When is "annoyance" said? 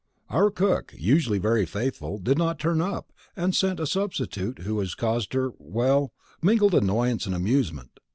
6.73-7.27